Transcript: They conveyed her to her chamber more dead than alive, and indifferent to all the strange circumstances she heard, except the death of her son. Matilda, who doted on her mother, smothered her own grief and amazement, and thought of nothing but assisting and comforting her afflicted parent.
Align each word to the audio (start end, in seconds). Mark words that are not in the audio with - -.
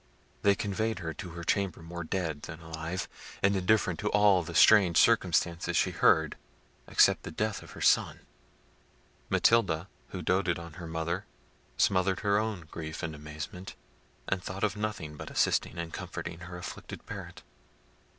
They 0.41 0.55
conveyed 0.55 0.97
her 0.97 1.13
to 1.13 1.29
her 1.29 1.43
chamber 1.43 1.83
more 1.83 2.03
dead 2.03 2.41
than 2.41 2.59
alive, 2.59 3.07
and 3.43 3.55
indifferent 3.55 3.99
to 3.99 4.09
all 4.09 4.41
the 4.41 4.55
strange 4.55 4.97
circumstances 4.97 5.77
she 5.77 5.91
heard, 5.91 6.37
except 6.87 7.21
the 7.21 7.29
death 7.29 7.61
of 7.61 7.73
her 7.73 7.81
son. 7.81 8.21
Matilda, 9.29 9.89
who 10.09 10.23
doted 10.23 10.57
on 10.57 10.73
her 10.81 10.87
mother, 10.87 11.25
smothered 11.77 12.21
her 12.21 12.39
own 12.39 12.61
grief 12.61 13.03
and 13.03 13.13
amazement, 13.13 13.75
and 14.27 14.43
thought 14.43 14.63
of 14.63 14.75
nothing 14.75 15.17
but 15.17 15.29
assisting 15.29 15.77
and 15.77 15.93
comforting 15.93 16.39
her 16.39 16.57
afflicted 16.57 17.05
parent. 17.05 17.43